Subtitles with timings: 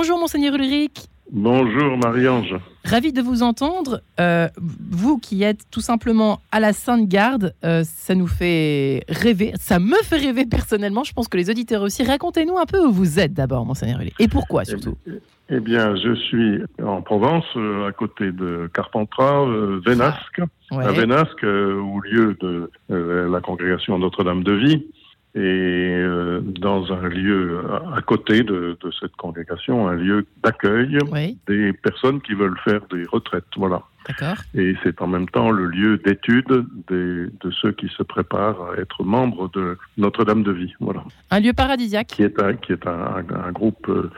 [0.00, 1.08] Bonjour Monseigneur Ulrich.
[1.32, 2.54] Bonjour Marie-Ange.
[2.84, 4.00] Ravi de vous entendre.
[4.20, 9.50] Euh, vous qui êtes tout simplement à la Sainte Garde, euh, ça nous fait rêver.
[9.58, 11.02] Ça me fait rêver personnellement.
[11.02, 12.04] Je pense que les auditeurs aussi.
[12.04, 14.14] Racontez-nous un peu où vous êtes d'abord, Monseigneur Ulrich.
[14.20, 14.96] Et pourquoi surtout
[15.50, 19.46] Eh bien, je suis en Provence, euh, à côté de Carpentras,
[19.84, 20.42] Vénasque.
[20.70, 20.84] Ouais.
[20.84, 24.86] À Vénasque, au lieu de la congrégation Notre-Dame de Vie
[25.34, 27.62] et euh, dans un lieu
[27.94, 32.80] à côté de, de cette congrégation, un lieu d'accueil Oui, des personnes qui veulent faire
[32.90, 33.44] des retraites.
[33.56, 33.82] Voilà.
[34.06, 34.42] d'accord.
[34.54, 39.04] Et c'est en même temps le lieu d'étude de ceux qui se préparent à être
[39.04, 40.74] membres de Notre-Dame de Vie.
[40.80, 41.04] Voilà.
[41.30, 42.08] Un lieu paradisiaque.
[42.08, 44.10] Qui est un, qui est un, groupe euh,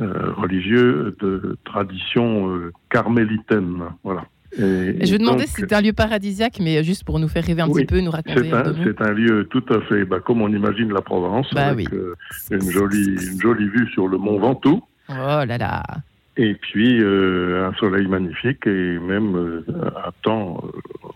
[0.00, 3.82] euh, religieux de tradition euh, carmélitaine.
[4.04, 4.24] Voilà.
[4.56, 7.60] Et, je demandais donc, si c'était un lieu paradisiaque, mais juste pour nous faire rêver
[7.62, 10.20] un Oui, petit peu, nous raconter c'est un c'est un lieu tout à fait bah,
[10.20, 11.98] comme on imagine la Provence, Bah avec oui.
[11.98, 12.14] euh,
[12.50, 15.82] une, jolie, une jolie vue sur le mont Ventoux, Oh là là.
[16.38, 19.64] et puis euh, un soleil magnifique, et même euh,
[20.06, 20.62] un temps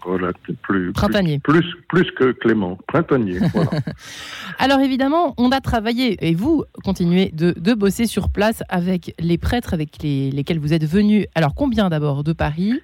[0.02, 1.38] relatif- plus, Printanier.
[1.38, 3.38] plus, plus, plus que clément, printanier.
[3.54, 3.70] voilà.
[4.58, 9.38] Alors évidemment, on a travaillé et vous continuez de, de bosser sur place avec les
[9.38, 11.26] prêtres avec les- lesquels vous êtes venus.
[11.34, 12.74] Alors combien d'abord de Paris?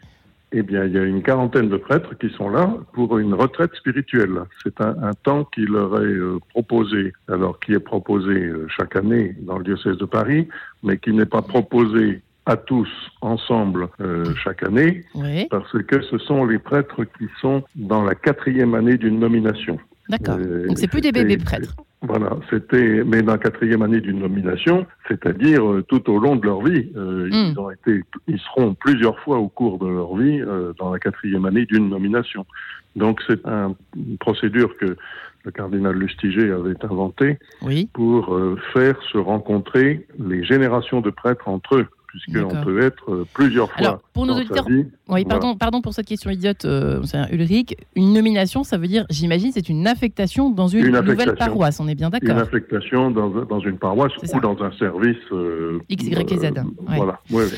[0.53, 3.75] Eh bien, il y a une quarantaine de prêtres qui sont là pour une retraite
[3.75, 4.41] spirituelle.
[4.63, 8.97] C'est un, un temps qui leur est euh, proposé, alors qui est proposé euh, chaque
[8.97, 10.49] année dans le diocèse de Paris,
[10.83, 12.89] mais qui n'est pas proposé à tous
[13.21, 18.15] ensemble euh, chaque année, Oui, parce que ce sont les prêtres qui sont dans la
[18.15, 19.79] quatrième année d'une nomination.
[20.09, 20.39] d'accord.
[20.39, 21.77] Donc c'est plus des bébés prêtres.
[22.03, 26.47] Voilà, c'était, mais dans la quatrième année d'une nomination, c'est-à-dire euh, tout au long de
[26.47, 26.91] leur vie.
[26.97, 27.53] Euh, Mm.
[27.53, 30.99] Ils ont été, ils seront plusieurs fois au cours de leur vie euh, dans la
[31.01, 32.47] quatrième année d'une nomination.
[32.95, 34.97] Donc c'est un- une procédure que
[35.45, 41.49] le cardinal Lustiger avait inventée Oui, pour euh, faire se rencontrer les générations de prêtres
[41.49, 41.87] entre eux,
[42.27, 44.77] puisqu'on peut être euh, plusieurs fois Alors, pour nos dans auditeurs- sa vie.
[44.79, 45.25] oui, Voilà.
[45.27, 47.01] pardon, pardon pour cette question idiote, euh,
[47.33, 47.75] Ulrich.
[47.97, 51.37] Une nomination, ça veut dire, j'imagine, c'est une affectation dans une, Une nouvelle affectation.
[51.53, 51.81] paroisse.
[51.81, 52.39] On est bien Une d'accord.
[52.43, 54.37] affectation dans, dans une paroisse ça.
[54.37, 55.17] ou dans un service.
[55.33, 56.49] euh, X, Y et Z, euh,
[56.89, 56.97] ouais.
[56.97, 57.21] Voilà.
[57.31, 57.51] Ouais, ouais.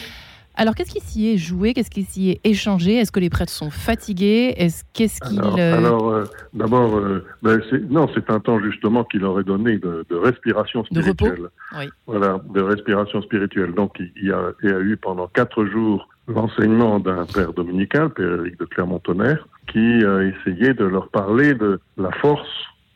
[0.60, 1.72] Alors qu'est-ce qui s'y est joué?
[1.72, 2.97] Qu'est-ce qui s'y est échangé?
[2.97, 4.53] Est-ce que les prêtres sont fatigués?
[4.59, 9.03] Est-ce qu'est-ce qu'ils Alors, euh, alors, euh, d'abord, euh, ben, non, c'est un temps justement
[9.04, 11.25] qui leur est donné de, de respiration De repos?
[11.25, 11.48] spirituelle.
[11.78, 11.87] Oui.
[12.06, 13.72] Voilà, de respiration spirituelle.
[13.72, 17.54] Donc, il il y a, il y a eu pendant quatre jours l'enseignement d'un père
[17.54, 22.47] dominical, Père Éric de Clermont-Tonnerre, qui a essayé de leur parler de la force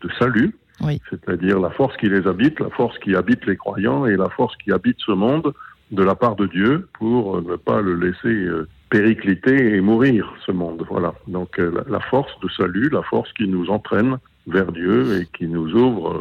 [0.02, 1.00] de salut, Oui.
[1.08, 4.54] c'est-à-dire la force qui les habite, la force qui habite les croyants et la force
[4.58, 5.54] qui habite ce monde
[5.90, 10.32] de la part de Dieu pour euh, ne pas le laisser euh, péricliter et mourir
[10.44, 10.84] ce monde.
[10.88, 11.14] Voilà.
[11.28, 15.46] Donc euh, la, force de salut, la force qui nous entraîne vers Dieu et qui
[15.46, 16.18] nous ouvre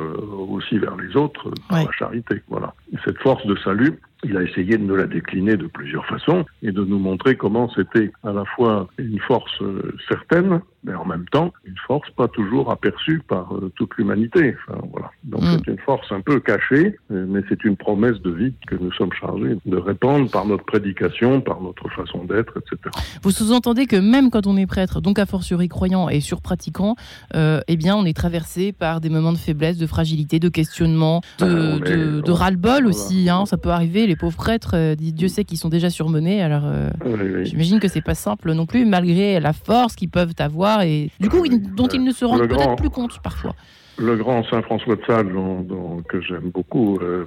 [0.50, 2.42] aussi vers les autres par la charité.
[2.48, 2.74] Voilà.
[2.94, 6.46] Et cette force de salut, il a essayé de nous la décliner de plusieurs façons
[6.62, 11.06] et de nous montrer comment c'était à la fois une force euh, certaine, mais en
[11.06, 14.56] même temps une force pas toujours aperçue par euh, toute l'humanité.
[14.68, 15.12] Enfin, voilà.
[15.24, 15.58] Donc Mm.
[15.58, 18.92] c'est une force un peu cachée, euh, mais c'est une promesse de vie que nous
[18.94, 22.78] sommes chargés de répandre par notre prédication, par notre façon d'être, etc.
[23.22, 26.96] Vous sous-entendez que même quand on est prêtre, donc a fortiori croyant et surpratiquant,
[27.36, 31.22] euh, eh bien, on est traversé par des moments de faiblesse, de fragilité, de questionnement,
[31.40, 32.34] de, Ah, de, voilà.
[32.36, 33.30] ras-le-bol aussi.
[33.30, 34.06] Hein, ça peut arriver.
[34.14, 36.44] Les pauvres prêtres, euh, Dieu sait qu'ils sont déjà surmenés.
[36.44, 37.46] Alors, euh, Oui, oui.
[37.48, 41.30] j'imagine que c'est pas simple non plus, malgré la force qu'ils peuvent avoir et du
[41.30, 43.56] coup, ils- dont ils ne se rendent peut-être plus compte parfois.
[43.98, 47.26] Le grand Saint François de Sales, dont- dont- que j'aime beaucoup euh,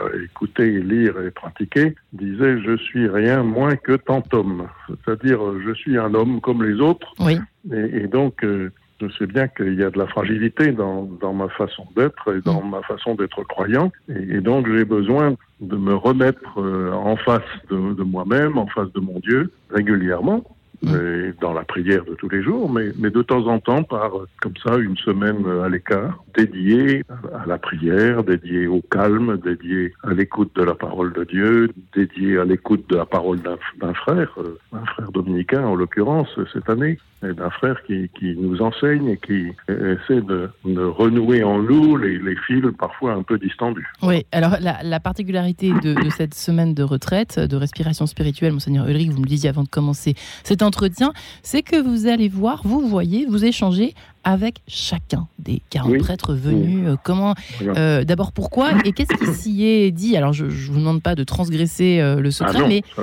[0.00, 4.66] euh, écouter, lire et pratiquer, disait Je suis rien moins que tant homme.
[4.88, 7.38] C'est-à-dire, je suis un homme comme les autres, Oui,
[7.72, 11.32] et, et donc euh, je sais bien qu'il y a de la fragilité dans, dans
[11.32, 15.76] ma façon d'être et dans ma façon d'être croyant, et, et donc j'ai besoin de
[15.76, 20.44] me remettre euh, en face de, de moi-même, en face de mon Dieu, régulièrement.
[20.82, 20.94] Mm.
[20.94, 24.12] et dans la prière de tous les jours, mais, mais de temps en temps par
[24.40, 27.04] comme ça une semaine à l'écart, dédiée
[27.34, 32.38] à la prière, dédiée au calme, dédiée à l'écoute de la parole de Dieu, dédiée
[32.38, 36.98] à l'écoute de la parole d'un frère, euh, un frère dominicain en l'occurrence cette année,
[37.22, 41.98] et d'un frère qui, qui nous enseigne et qui essaie de, de renouer en nous
[41.98, 43.86] les, les fils parfois un peu distendus.
[44.02, 48.88] Oui, alors la, la particularité de, de cette semaine de retraite, de respiration spirituelle, Monseigneur
[48.88, 50.14] Ulrich, vous me disiez avant de commencer
[50.44, 51.12] cet entretien,
[51.42, 55.98] c'est que vous allez voir, vous voyez, vous échangez avec chacun des 40 Oui.
[55.98, 56.86] prêtres venus.
[56.86, 60.16] euh, comment, euh, D'abord, pourquoi et qu'est-ce qui s'y est dit?
[60.16, 63.02] Alors, je ne vous demande pas de transgresser euh, le Ah secret, non, mais, ça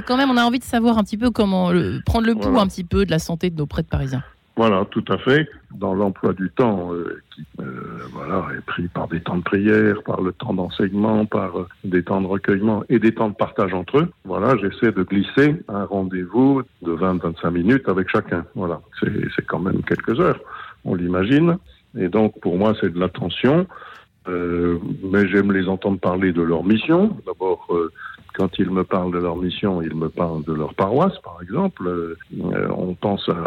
[0.06, 2.42] quand même, on a envie de savoir un petit peu comment le- prendre le pouls
[2.48, 2.62] Voilà.
[2.62, 4.22] un petit peu de la santé de nos prêtres parisiens.
[4.56, 5.48] Voilà, tout à fait.
[5.74, 10.02] Dans l'emploi du temps, euh, qui euh, voilà, est pris par des temps de prière,
[10.02, 13.74] par le temps d'enseignement, par euh, des temps de recueillement et des temps de partage
[13.74, 14.10] entre eux.
[14.24, 18.46] Voilà, j'essaie de glisser un rendez-vous de 20-25 minutes avec chacun.
[18.54, 20.40] Voilà, c'est quand même quelques heures,
[20.86, 21.58] on l'imagine.
[21.98, 23.66] Et donc, pour moi, c'est de l'attention.
[24.26, 27.14] Euh, mais j'aime les entendre parler de leur mission.
[27.26, 27.68] D'abord,
[28.36, 31.86] quand ils me parlent de leur mission, ils me parlent de leur paroisse, par exemple.
[31.86, 33.44] Euh, on pense à,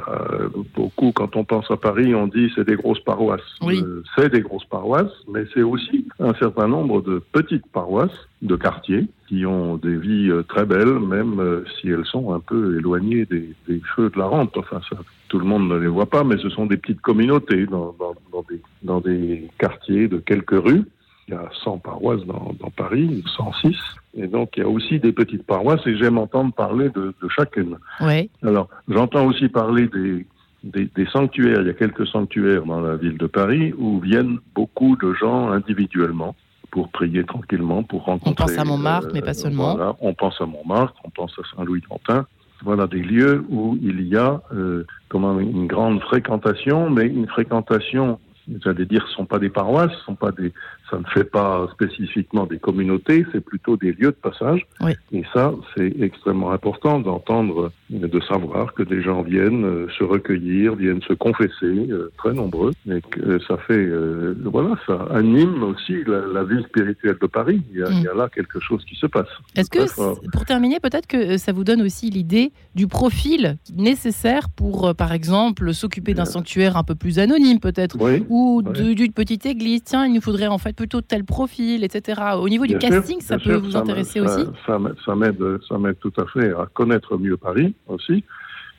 [0.76, 3.42] beaucoup, quand on pense à Paris, on dit c'est des grosses paroisses.
[3.62, 3.84] Oui.
[4.16, 9.06] c'est des grosses paroisses, mais c'est aussi un certain nombre de petites paroisses, de quartiers,
[9.28, 13.82] qui ont des vies très belles, même si elles sont un peu éloignées des, des
[13.96, 14.58] feux de la rente.
[14.58, 14.98] Enfin, ça,
[15.30, 18.16] tout le monde ne les voit pas, mais ce sont des petites communautés dans, dans,
[18.34, 20.84] dans, des, dans des, quartiers de quelques rues.
[21.30, 23.76] Il y a 100 paroisses dans, dans, Paris, 106.
[24.18, 27.30] Et donc, il y a aussi des petites paroisses et j'aime entendre parler de, de
[27.30, 27.78] chacune.
[28.02, 28.32] Oui.
[28.42, 30.26] Alors, j'entends aussi parler des,
[30.64, 31.62] des, des, sanctuaires.
[31.62, 35.50] Il y a quelques sanctuaires dans la ville de Paris où viennent beaucoup de gens
[35.52, 36.36] individuellement
[36.72, 38.32] pour prier tranquillement, pour rencontrer.
[38.32, 39.76] On pense à Montmartre, euh, mais pas seulement.
[39.76, 42.26] Voilà, on pense à Montmartre, on pense à Saint-Louis-Quentin
[42.64, 48.20] voilà des lieux où il y a euh, comment une grande fréquentation, mais une fréquentation,
[48.64, 50.54] j'allais dire, ce sont pas des paroisses, ce sont pas des,
[50.90, 54.66] ça ne fait pas spécifiquement des communautés, c'est plutôt des lieux de passage.
[54.82, 54.92] Oui.
[55.12, 60.76] Et ça, c'est extrêmement important d'entendre, de savoir que des gens viennent euh, se recueillir,
[60.76, 66.04] viennent se confesser, euh, très nombreux, et que ça fait, euh, voilà, ça anime aussi
[66.06, 67.62] la, la, vie spirituelle de Paris.
[67.72, 67.94] Il y, a, mm.
[67.94, 69.28] il y, a, là quelque chose qui se passe.
[69.56, 74.96] Est-ce que, pour terminer, peut-être que ça vous donne aussi l'idée du profil nécessaire pour,
[74.96, 79.84] par exemple, s'occuper d'un sanctuaire un peu plus anonyme, peut-être, oui, ou d'une petite église.
[79.84, 82.22] Tiens, il nous faudrait en fait plutôt tel profil, etc.
[82.40, 85.14] Au niveau du bien casting, sûr, ça peut sûr, vous ça intéresser aussi Ça, ça
[85.14, 88.24] m'aide, tout à fait à connaître mieux Paris aussi.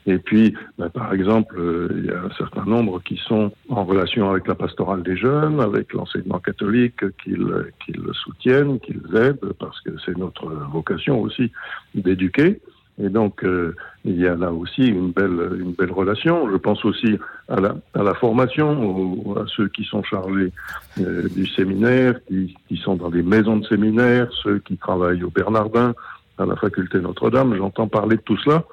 [0.07, 3.85] Et puis, ben, par exemple, euh, il y a un certain nombre qui sont en
[3.85, 7.45] relation avec la pastorale des jeunes, avec l'enseignement catholique, qu'ils
[7.85, 11.51] qu le soutiennent, qu'ils aident, parce que c'est notre vocation aussi
[11.93, 12.61] d'éduquer.
[12.99, 16.49] Et donc, euh, il y a là aussi une belle, une belle relation.
[16.51, 17.17] Je pense aussi
[17.47, 20.51] à la, formation, à ceux qui sont chargés
[20.99, 25.93] euh, du séminaire, qui, sont dans des maisons de séminaire, ceux qui travaillent au Bernardin,
[26.37, 27.55] à la faculté Notre-Dame.
[27.55, 28.63] J'entends parler de tout cela.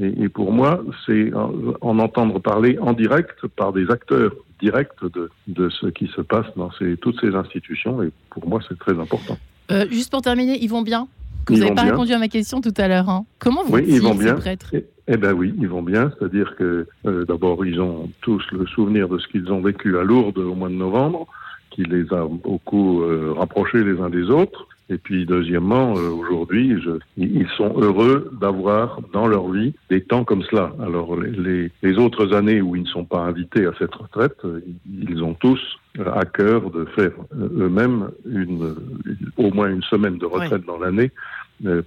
[0.00, 5.30] Et, pour moi, c'est en, en, entendre parler en direct par des acteurs directs de,
[5.48, 8.02] de ce qui se passe dans ces, toutes ces institutions.
[8.02, 9.36] Et pour moi, c'est très important.
[9.70, 11.08] Euh, juste pour terminer, ils vont bien?
[11.48, 11.92] Vous n'avez pas bien.
[11.92, 13.08] répondu à ma question tout à l'heure.
[13.08, 13.24] Hein.
[13.38, 14.34] Comment vous oui, ils vont ces bien.
[14.34, 16.12] prêtres eh, eh ben oui, ils vont bien.
[16.18, 20.04] C'est-à-dire que euh, d'abord, ils ont tous le souvenir de ce qu'ils ont vécu à
[20.04, 21.26] Lourdes au mois de novembre,
[21.70, 24.66] qui les a beaucoup euh, rapprochés les uns des autres.
[24.90, 26.74] Et puis, deuxièmement, euh, aujourd'hui,
[27.18, 30.72] ils sont heureux d'avoir dans leur vie des temps comme cela.
[30.82, 34.40] Alors, les, les, les, autres années où ils ne sont pas invités à cette retraite,
[34.86, 35.60] ils ont tous
[36.06, 38.74] à cœur de faire eux-mêmes une,
[39.04, 41.10] une, au moins une semaine de retraite dans l'année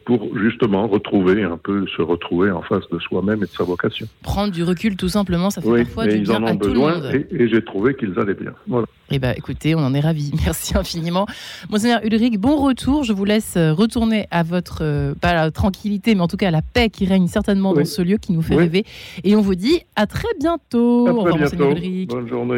[0.05, 4.05] pour justement retrouver un peu, se retrouver en face de soi-même et de sa vocation.
[4.21, 6.57] Prendre du recul, tout simplement, ça fait Oui, parfois du ils bien en à ont
[6.57, 7.11] tout le besoin monde.
[7.31, 8.53] et, et j'ai trouvé qu'ils allaient bien.
[8.67, 8.85] Voilà.
[9.13, 10.31] Eh ben, écoutez, on en est ravis.
[10.45, 11.25] Merci infiniment.
[11.69, 13.03] Monseigneur Ulrich, bon retour.
[13.03, 16.47] Je vous laisse euh, retourner à votre, euh, pas la tranquillité, mais en tout cas
[16.47, 17.79] à la paix qui règne certainement Oui.
[17.79, 18.63] dans ce lieu qui nous fait Oui.
[18.63, 18.85] rêver.
[19.23, 21.07] Et on vous dit à très bientôt.
[21.07, 21.77] À Au très revoir, Monseigneur bientôt.
[21.85, 22.09] Ulrich.
[22.09, 22.49] Bonne journée.